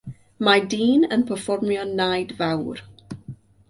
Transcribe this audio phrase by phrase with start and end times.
[0.47, 2.85] mae dyn yn perfformio naid fawr.